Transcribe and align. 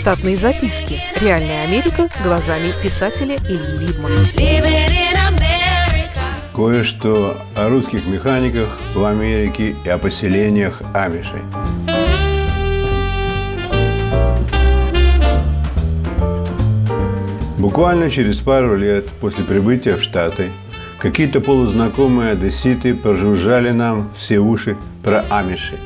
Штатные 0.00 0.34
записки. 0.34 0.98
Реальная 1.20 1.62
Америка 1.64 2.08
глазами 2.24 2.72
писателя 2.82 3.36
Ильи 3.36 3.86
Либмана. 3.86 4.16
Кое-что 6.54 7.36
о 7.54 7.68
русских 7.68 8.06
механиках 8.06 8.66
в 8.94 9.04
Америке 9.04 9.74
и 9.84 9.88
о 9.90 9.98
поселениях 9.98 10.80
Амишей. 10.94 11.42
Буквально 17.58 18.08
через 18.08 18.38
пару 18.38 18.78
лет 18.78 19.06
после 19.20 19.44
прибытия 19.44 19.96
в 19.96 20.02
Штаты 20.02 20.48
какие-то 20.98 21.42
полузнакомые 21.42 22.32
одесситы 22.32 22.94
прожужжали 22.94 23.68
нам 23.68 24.10
все 24.16 24.38
уши 24.38 24.78
про 25.04 25.26
амиши. 25.28 25.76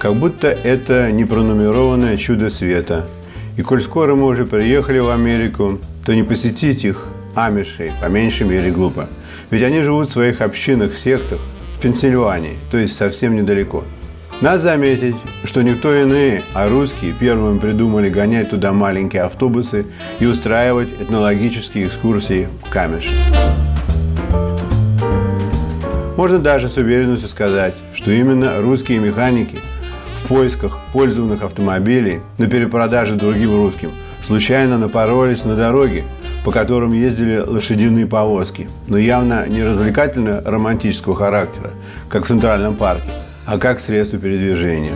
Как 0.00 0.16
будто 0.16 0.48
это 0.48 1.12
не 1.12 1.24
пронумерованное 1.24 2.16
чудо 2.16 2.50
света. 2.50 3.06
И 3.56 3.62
коль 3.62 3.82
скоро 3.82 4.14
мы 4.14 4.26
уже 4.26 4.44
приехали 4.46 4.98
в 4.98 5.10
Америку, 5.10 5.78
то 6.04 6.14
не 6.14 6.22
посетить 6.22 6.84
их, 6.84 7.08
амишей, 7.34 7.90
по 8.00 8.06
меньшей 8.06 8.46
мере 8.46 8.70
глупо. 8.70 9.08
Ведь 9.50 9.62
они 9.62 9.82
живут 9.82 10.08
в 10.08 10.12
своих 10.12 10.40
общинах, 10.40 10.96
сектах 10.96 11.40
в 11.76 11.80
Пенсильвании, 11.80 12.56
то 12.70 12.78
есть 12.78 12.96
совсем 12.96 13.36
недалеко– 13.36 13.84
надо 14.42 14.58
заметить, 14.58 15.14
что 15.44 15.62
никто 15.62 15.94
иные, 15.94 16.42
а 16.52 16.68
русские 16.68 17.12
первыми 17.12 17.60
придумали 17.60 18.10
гонять 18.10 18.50
туда 18.50 18.72
маленькие 18.72 19.22
автобусы 19.22 19.86
и 20.18 20.26
устраивать 20.26 20.88
этнологические 21.00 21.86
экскурсии 21.86 22.48
в 22.64 22.68
Камеш. 22.68 23.08
Можно 26.16 26.40
даже 26.40 26.68
с 26.68 26.76
уверенностью 26.76 27.28
сказать, 27.28 27.74
что 27.94 28.10
именно 28.10 28.60
русские 28.60 28.98
механики 28.98 29.60
в 30.22 30.28
поисках 30.28 30.78
пользованных 30.92 31.42
автомобилей 31.42 32.20
на 32.38 32.46
перепродаже 32.46 33.14
другим 33.14 33.54
русским 33.56 33.90
случайно 34.26 34.78
напоролись 34.78 35.44
на 35.44 35.56
дороге, 35.56 36.04
по 36.44 36.50
которым 36.50 36.92
ездили 36.92 37.38
лошадиные 37.38 38.06
повозки, 38.06 38.68
но 38.86 38.98
явно 38.98 39.46
не 39.48 39.62
развлекательно-романтического 39.62 41.14
характера, 41.14 41.70
как 42.08 42.24
в 42.24 42.28
Центральном 42.28 42.74
парке, 42.74 43.08
а 43.46 43.58
как 43.58 43.80
средство 43.80 44.18
передвижения. 44.18 44.92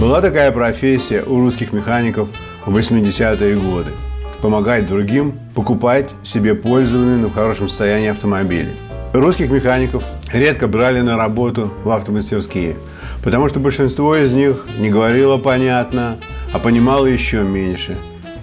Была 0.00 0.20
такая 0.20 0.52
профессия 0.52 1.22
у 1.22 1.40
русских 1.40 1.72
механиков 1.72 2.28
в 2.64 2.76
80-е 2.76 3.56
годы– 3.56 3.90
помогать 4.40 4.86
другим 4.86 5.32
покупать 5.54 6.08
себе 6.24 6.54
пользованные, 6.54 7.18
но 7.18 7.28
в 7.28 7.34
хорошем 7.34 7.68
состоянии 7.68 8.08
автомобили. 8.08 8.68
Русских 9.12 9.50
механиков 9.50 10.04
редко 10.32 10.68
брали 10.68 11.00
на 11.00 11.16
работу 11.16 11.72
в 11.82 11.90
автомастерские, 11.90 12.76
потому 13.22 13.48
что 13.48 13.60
большинство 13.60 14.16
из 14.16 14.32
них 14.32 14.66
не 14.78 14.90
говорило 14.90 15.38
понятно, 15.38 16.16
а 16.52 16.58
понимало 16.58 17.06
еще 17.06 17.42
меньше, 17.42 17.96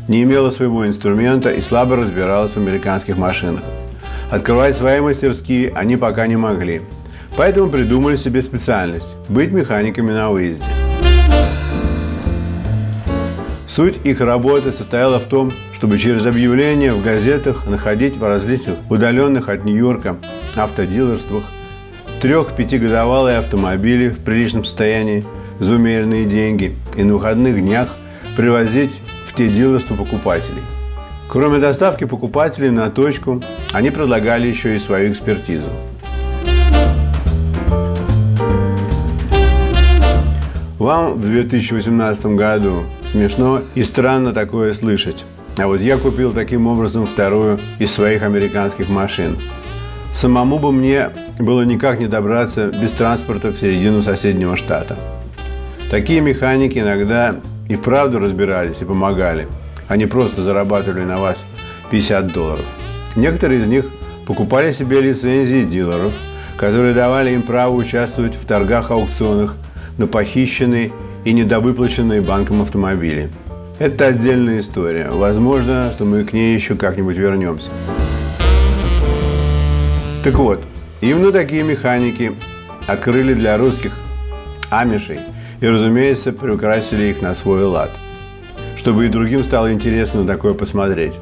не 0.08 0.24
имело 0.24 0.50
своего 0.50 0.86
инструмента 0.86 1.50
и 1.50 1.62
слабо 1.62 1.96
разбиралось 1.96 2.54
в 2.54 2.58
американских 2.58 3.18
машинах. 3.18 3.64
Открывать 4.32 4.76
свои 4.76 5.00
мастерские 5.02 5.72
они 5.76 5.98
пока 5.98 6.28
не 6.28 6.36
могли– 6.36 6.82
Поэтому 7.38 7.70
придумали 7.70 8.16
себе 8.16 8.42
специальность– 8.42 9.14
быть 9.30 9.52
механиками 9.52 10.12
на 10.12 10.32
выезде. 10.32 10.64
Суть 13.68 13.98
их 14.06 14.22
работы 14.22 14.72
состояла 14.72 15.20
в 15.20 15.26
том, 15.26 15.52
чтобы 15.76 15.98
через 15.98 16.26
объявления 16.26 16.94
в 16.94 17.04
газетах 17.04 17.68
находить 17.68 18.16
в 18.16 18.24
различных 18.24 18.78
удаленных 18.90 19.50
от 19.50 19.66
Нью-Йорка 19.66 20.16
автодилерствах 20.56 21.44
трех-пятигодовалые 22.26 23.38
автомобили 23.38 24.10
в 24.10 24.18
приличном 24.18 24.66
состоянии 24.66 25.24
за 25.60 25.76
умеренные 25.76 26.26
деньги 26.26 26.76
и 26.96 27.04
на 27.04 27.14
выходных 27.14 27.62
днях 27.62 27.90
привозить 28.36 28.90
в 29.28 29.36
те 29.36 29.48
дилерства 29.48 29.94
покупателей. 29.94 30.64
Кроме 31.30 31.60
доставки 31.60 32.06
покупателей 32.06 32.72
на 32.72 32.90
точку, 32.90 33.44
они 33.74 33.92
предлагали 33.92 34.48
еще 34.48 34.76
и 34.76 34.80
свою 34.80 35.12
экспертизу. 35.12 35.68
Вам 40.80 41.20
в 41.20 41.22
2018 41.22 42.26
году 42.26 42.86
смешно 43.12 43.62
и 43.76 43.84
странно 43.84 44.34
такое 44.34 44.74
слышать. 44.74 45.24
А 45.60 45.68
вот 45.68 45.80
я 45.80 46.00
купил 46.00 46.34
таким 46.34 46.66
образом 46.66 47.06
вторую 47.06 47.60
из 47.78 47.92
своих 47.92 48.24
американских 48.24 48.90
машин. 48.90 49.38
Самому 50.16 50.60
бы 50.60 50.72
мне 50.72 51.10
было 51.40 51.64
никак 51.64 52.00
не 52.00 52.08
добраться 52.08 52.68
без 52.68 52.92
транспорта 52.92 53.50
в 53.50 53.60
середину 53.60 54.02
соседнего 54.02 54.56
штата. 54.56 54.98
Такие 55.92 56.22
механики 56.22 56.80
иногда 56.80 57.36
и 57.68 57.76
вправду 57.76 58.20
разбирались 58.20 58.80
и 58.80 58.86
помогали. 58.86 59.50
Они 59.90 60.06
просто 60.06 60.42
зарабатывали 60.42 61.04
на 61.04 61.18
вас 61.18 61.36
50 61.92 62.34
долларов. 62.34 62.66
Некоторые 63.18 63.60
из 63.60 63.68
них 63.68 63.86
покупали 64.26 64.72
себе 64.72 65.02
лицензии 65.02 65.66
дилеров, 65.66 66.14
которые 66.56 66.94
давали 66.94 67.32
им 67.32 67.42
право 67.42 67.74
участвовать 67.74 68.36
в 68.36 68.46
торгах-аукционах 68.46 69.56
на 69.98 70.08
похищенные 70.08 70.94
и 71.26 71.34
недовыплаченные 71.34 72.22
банком 72.22 72.62
автомобили. 72.62 73.30
Это 73.80 74.08
отдельная 74.08 74.62
история. 74.62 75.10
Возможно, 75.12 75.92
что 75.94 76.06
мы 76.06 76.24
к 76.24 76.32
ней 76.32 76.56
еще 76.56 76.76
как-нибудь 76.76 77.18
вернемся. 77.18 77.70
Так 80.26 80.40
вот, 80.40 80.60
именно 81.02 81.32
такие 81.32 81.62
механики 81.62 82.32
открыли 82.88 83.36
для 83.36 83.60
русских 83.60 83.92
амишей 84.72 85.20
и, 85.62 85.68
разумеется, 85.68 86.32
приукрасили 86.32 87.04
их 87.12 87.22
на 87.22 87.36
свой 87.36 87.64
лад, 87.64 87.92
чтобы 88.76 89.06
и 89.06 89.10
другим 89.10 89.42
стало 89.42 89.72
интересно 89.72 90.26
такое 90.26 90.56
посмотреть. 90.56 91.14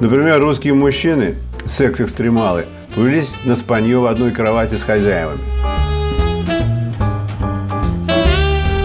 Например, 0.00 0.40
русские 0.40 0.74
мужчины, 0.74 1.36
секс-экстремалы, 1.68 2.64
повелись 2.96 3.28
на 3.44 3.54
спанье 3.54 4.00
в 4.00 4.06
одной 4.06 4.32
кровати 4.32 4.74
с 4.74 4.82
хозяевами. 4.82 5.38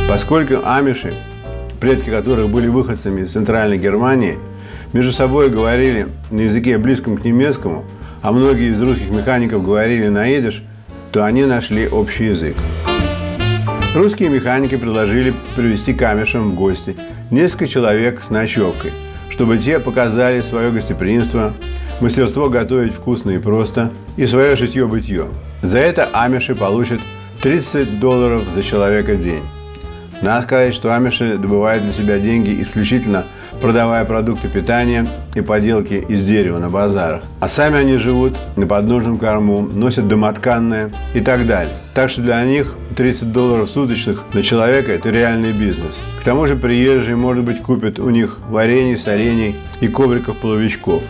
Поскольку 0.08 0.62
амиши, 0.64 1.14
предки 1.80 2.12
которых 2.12 2.50
были 2.50 2.68
выходцами 2.68 3.22
из 3.22 3.32
Центральной 3.32 3.80
Германии, 3.80 4.38
между 4.94 5.12
собой 5.12 5.50
говорили 5.50 6.10
на 6.30 6.42
языке 6.42 6.78
близком 6.78 7.18
к 7.18 7.26
немецкому, 7.26 7.86
а 8.22 8.32
многие 8.32 8.72
из 8.72 8.82
русских 8.82 9.10
механиков 9.10 9.66
говорили 9.66 10.08
на 10.08 10.28
идиш, 10.28 10.64
то 11.12 11.24
они 11.24 11.46
нашли 11.46 11.88
общий 11.88 12.26
язык. 12.26 12.56
Русские 13.96 14.30
механики 14.30 14.78
предложили 14.78 15.34
привести 15.56 15.94
к 15.94 16.02
амишам 16.04 16.52
в 16.52 16.56
гости 16.56 16.96
несколько 17.32 17.68
человек 17.68 18.22
с 18.24 18.30
ночевкой, 18.30 18.92
чтобы 19.30 19.58
те 19.58 19.80
показали 19.80 20.42
свое 20.42 20.72
гостеприимство, 20.72 21.54
мастерство 22.02 22.50
готовить 22.50 22.94
вкусно 22.94 23.32
и 23.32 23.40
просто 23.40 23.92
и 24.16 24.28
свое 24.28 24.56
житье-бытие. 24.56 25.28
За 25.62 25.80
это 25.80 26.10
амиши 26.14 26.54
получат 26.54 27.02
30 27.42 28.00
долларов 28.00 28.44
за 28.54 28.62
человека 28.62 29.16
день. 29.16 29.44
Надо 30.22 30.44
сказать, 30.44 30.74
что 30.74 30.96
амиши 30.96 31.38
добывают 31.38 31.84
для 31.84 31.94
себя 31.94 32.20
деньги 32.20 32.62
исключительно 32.62 33.26
продавая 33.62 34.06
продукты 34.06 34.48
питания 34.48 35.06
и 35.36 35.42
поделки 35.42 35.94
из 35.94 36.24
дерева 36.24 36.60
на 36.60 36.70
базарах. 36.70 37.24
А 37.40 37.48
сами 37.48 37.78
они 37.78 37.98
живут 37.98 38.34
на 38.56 38.68
подножном 38.68 39.18
корму, 39.18 39.62
носят 39.62 40.08
домотканное 40.08 40.92
и 41.14 41.22
так 41.22 41.46
далее. 41.48 41.74
Так 41.94 42.10
что 42.10 42.22
для 42.22 42.44
них 42.44 42.76
30 42.96 43.32
долларов 43.32 43.70
суточных 43.70 44.24
на 44.34 44.42
человека– 44.42 44.92
это 44.94 45.10
реальный 45.10 45.52
бизнес. 45.52 45.96
К 46.20 46.24
тому 46.24 46.48
же 46.48 46.56
приезжие, 46.56 47.16
может 47.16 47.44
быть, 47.44 47.62
купят 47.62 48.00
у 48.00 48.10
них 48.10 48.40
варенье, 48.50 48.98
солений 48.98 49.56
и 49.82 49.88
ковриков-половичков. 49.88 51.02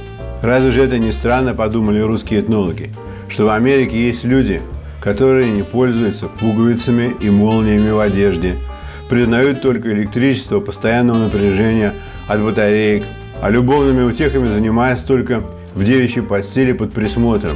Разве 0.42 0.72
же 0.72 0.84
это 0.84 0.98
не 1.00 1.12
странно, 1.12 1.54
подумали 1.54 2.00
русские 2.00 2.42
этнологи, 2.42 2.92
что 3.30 3.46
в 3.46 3.50
Америке 3.50 4.08
есть 4.08 4.24
люди, 4.24 4.62
которые 5.02 5.52
не 5.52 5.64
пользуются 5.64 6.28
пуговицами 6.28 7.16
и 7.20 7.30
молниями 7.30 7.92
в 7.92 8.00
одежде– 8.00 8.56
признают 9.10 9.62
только 9.62 9.92
электричество 9.92 10.60
постоянного 10.60 11.18
напряжения 11.26 11.94
от 12.28 12.42
батареек, 12.42 13.04
а 13.42 13.50
любовными 13.50 14.04
утехами 14.04 14.46
занимаются 14.50 15.06
только 15.06 15.42
в 15.74 15.84
девичьей 15.84 16.24
постели 16.24 16.74
под 16.74 16.94
присмотром. 16.94 17.56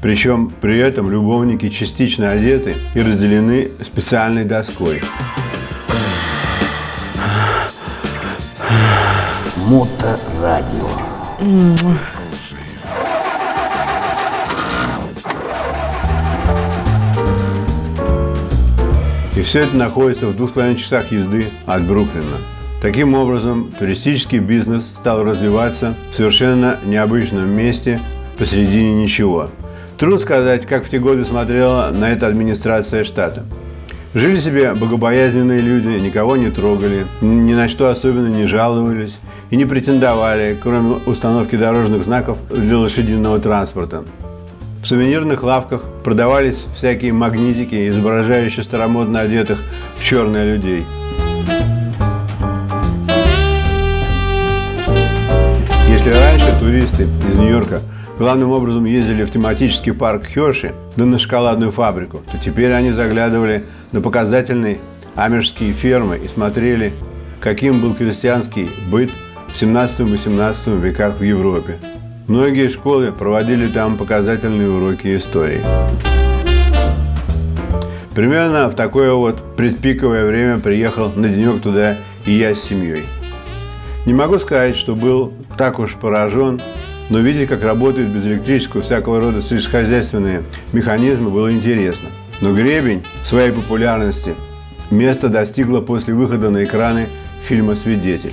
Причем 0.00 0.52
при 0.60 0.78
этом 0.78 1.10
любовники 1.10 1.68
частично 1.68 2.30
одеты 2.30 2.74
и 2.94 3.00
разделены 3.00 3.70
специальной 3.82 4.44
доской. 4.44 5.00
Моторадио. 9.68 10.88
И 19.34 19.42
все 19.42 19.60
это 19.60 19.76
находится 19.76 20.26
в 20.26 20.36
двух 20.36 20.50
с 20.50 20.52
половиной 20.52 20.78
часах 20.78 21.10
езды 21.10 21.46
от 21.64 21.82
Бруклина. 21.86 22.36
Таким 22.82 23.14
образом, 23.14 23.70
туристический 23.78 24.40
бизнес 24.40 24.82
стал 24.98 25.22
развиваться 25.22 25.94
в 26.10 26.16
совершенно 26.16 26.78
необычном 26.84 27.48
месте 27.48 28.00
посередине 28.36 29.04
ничего. 29.04 29.50
Трудно 29.96 30.18
сказать, 30.18 30.66
как 30.66 30.84
в 30.84 30.90
те 30.90 30.98
годы 30.98 31.24
смотрела 31.24 31.92
на 31.94 32.10
это 32.10 32.26
администрация 32.26 33.04
штата. 33.04 33.44
Жили 34.14 34.40
себе 34.40 34.74
богобоязненные 34.74 35.60
люди, 35.60 36.04
никого 36.04 36.36
не 36.36 36.50
трогали, 36.50 37.06
ни 37.20 37.54
на 37.54 37.68
что 37.68 37.88
особенно 37.88 38.26
не 38.26 38.48
жаловались 38.48 39.14
и 39.50 39.56
не 39.56 39.64
претендовали, 39.64 40.56
кроме 40.60 40.96
установки 41.06 41.54
дорожных 41.54 42.02
знаков 42.02 42.36
для 42.50 42.78
лошадиного 42.78 43.38
транспорта. 43.38 44.02
В 44.82 44.88
сувенирных 44.88 45.44
лавках 45.44 45.84
продавались 46.02 46.66
всякие 46.74 47.12
магнитики, 47.12 47.88
изображающие 47.88 48.64
старомодно 48.64 49.20
одетых 49.20 49.62
в 49.96 50.04
черное 50.04 50.56
людей. 50.56 50.82
Если 56.04 56.18
раньше 56.18 56.58
туристы 56.58 57.04
из 57.30 57.38
Нью-Йорка 57.38 57.80
главным 58.18 58.50
образом 58.50 58.84
ездили 58.86 59.22
в 59.22 59.30
тематический 59.30 59.92
парк 59.92 60.24
Хёрши, 60.26 60.74
да 60.96 61.06
на 61.06 61.16
шоколадную 61.16 61.70
фабрику, 61.70 62.22
то 62.28 62.38
теперь 62.44 62.72
они 62.72 62.90
заглядывали 62.90 63.62
на 63.92 64.00
показательные 64.00 64.78
амежские 65.14 65.72
фермы 65.72 66.18
и 66.18 66.26
смотрели, 66.26 66.92
каким 67.40 67.78
был 67.78 67.94
крестьянский 67.94 68.68
быт 68.90 69.10
в 69.46 69.52
17-18 69.54 70.80
веках 70.80 71.20
в 71.20 71.22
Европе. 71.22 71.76
Многие 72.26 72.68
школы 72.68 73.12
проводили 73.12 73.68
там 73.68 73.96
показательные 73.96 74.70
уроки 74.70 75.14
истории. 75.14 75.60
Примерно 78.12 78.68
в 78.68 78.74
такое 78.74 79.12
вот 79.12 79.54
предпиковое 79.54 80.26
время 80.26 80.58
приехал 80.58 81.12
на 81.14 81.28
денек 81.28 81.62
туда 81.62 81.94
и 82.26 82.32
я 82.32 82.56
с 82.56 82.60
семьей. 82.60 83.04
Не 84.04 84.14
могу 84.14 84.40
сказать, 84.40 84.74
что 84.74 84.96
был 84.96 85.32
так 85.56 85.78
уж 85.78 85.94
поражен, 85.94 86.60
но 87.10 87.18
видеть, 87.18 87.48
как 87.48 87.62
работают 87.62 88.08
без 88.08 88.24
электрического 88.24 88.82
всякого 88.82 89.20
рода 89.20 89.42
сельскохозяйственные 89.42 90.42
механизмы, 90.72 91.30
было 91.30 91.52
интересно. 91.52 92.08
Но 92.40 92.52
гребень 92.52 93.02
своей 93.24 93.52
популярности 93.52 94.34
место 94.90 95.28
достигло 95.28 95.80
после 95.80 96.14
выхода 96.14 96.50
на 96.50 96.64
экраны 96.64 97.06
фильма 97.46 97.76
«Свидетель». 97.76 98.32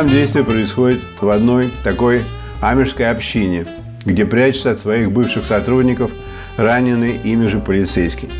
Там 0.00 0.08
действие 0.08 0.44
происходит 0.44 1.00
в 1.20 1.28
одной 1.28 1.68
такой 1.84 2.22
амежской 2.62 3.10
общине, 3.10 3.66
где 4.06 4.24
прячется 4.24 4.70
от 4.70 4.78
своих 4.78 5.12
бывших 5.12 5.44
сотрудников 5.44 6.10
раненый 6.56 7.18
ими 7.22 7.46
же 7.48 7.58
полицейский. 7.58 8.30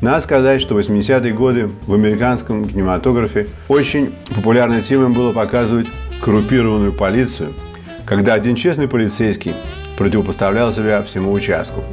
Надо 0.00 0.18
сказать, 0.18 0.60
что 0.60 0.74
в 0.74 0.78
80-е 0.78 1.32
годы 1.32 1.70
в 1.86 1.94
американском 1.94 2.68
кинематографе 2.68 3.46
очень 3.68 4.16
популярной 4.34 4.82
темой 4.82 5.14
было 5.14 5.30
показывать 5.30 5.86
коррупированную 6.20 6.92
полицию, 6.92 7.50
когда 8.04 8.34
один 8.34 8.56
честный 8.56 8.88
полицейский 8.88 9.54
противопоставлял 9.96 10.72
себя 10.72 11.04
всему 11.04 11.30
участку. 11.30 11.84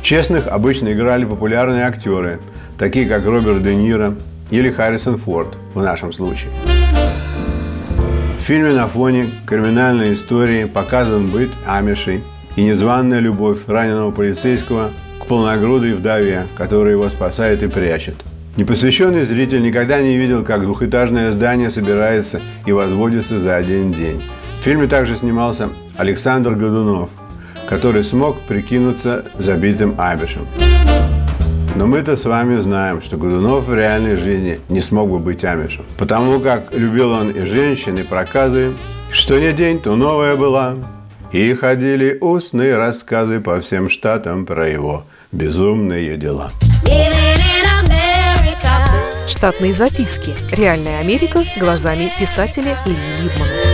Честных 0.00 0.48
обычно 0.48 0.90
играли 0.90 1.26
популярные 1.26 1.84
актеры, 1.84 2.40
такие 2.78 3.06
как 3.06 3.26
Роберт 3.26 3.62
Де 3.62 3.74
Ниро 3.74 4.14
или 4.50 4.70
Харрисон 4.70 5.18
Форд 5.18 5.54
в 5.74 5.82
нашем 5.82 6.14
случае. 6.14 6.48
В 8.44 8.46
фильме 8.46 8.74
на 8.74 8.88
фоне 8.88 9.26
криминальной 9.46 10.12
истории 10.12 10.66
показан 10.66 11.30
быт 11.30 11.48
амишей 11.64 12.20
и 12.56 12.62
незваная 12.62 13.18
любовь 13.18 13.60
раненого 13.66 14.10
полицейского 14.10 14.90
к 15.18 15.24
полногрудой 15.24 15.94
вдове, 15.94 16.42
которая 16.54 16.92
его 16.92 17.04
спасает 17.04 17.62
и 17.62 17.68
прячет. 17.68 18.16
Непосвященный 18.58 19.24
зритель 19.24 19.62
никогда 19.62 20.02
не 20.02 20.18
видел, 20.18 20.44
как 20.44 20.60
двухэтажное 20.60 21.32
здание 21.32 21.70
собирается 21.70 22.42
и 22.66 22.72
возводится 22.72 23.40
за 23.40 23.56
один 23.56 23.92
день. 23.92 24.22
В 24.60 24.62
фильме 24.62 24.88
также 24.88 25.16
снимался 25.16 25.70
Александр 25.96 26.50
Годунов, 26.50 27.08
который 27.66 28.04
смог 28.04 28.38
прикинуться 28.40 29.24
забитым 29.38 29.94
Абишем. 29.96 30.46
Но 31.76 31.88
мы-то 31.88 32.16
с 32.16 32.24
вами 32.24 32.60
знаем, 32.60 33.02
что 33.02 33.16
Годунов 33.16 33.66
в 33.66 33.74
реальной 33.74 34.14
жизни 34.14 34.60
не 34.68 34.80
смог 34.80 35.10
бы 35.10 35.18
быть 35.18 35.44
амишем. 35.44 35.84
Потому 35.98 36.38
как 36.38 36.72
любил 36.72 37.10
он 37.10 37.30
и 37.30 37.40
женщин, 37.40 37.98
и 37.98 38.04
проказы, 38.04 38.74
что 39.10 39.38
не 39.40 39.52
день, 39.52 39.80
то 39.80 39.96
новая 39.96 40.36
была. 40.36 40.76
И 41.32 41.52
ходили 41.54 42.16
устные 42.20 42.76
рассказы 42.76 43.40
по 43.40 43.60
всем 43.60 43.90
штатам 43.90 44.46
про 44.46 44.68
его 44.68 45.04
безумные 45.32 46.16
дела. 46.16 46.48
Штатные 49.26 49.72
записки. 49.72 50.30
Реальная 50.52 51.00
Америка 51.00 51.40
глазами 51.58 52.12
писателя 52.20 52.78
Ильи 52.86 53.22
Либмана. 53.22 53.73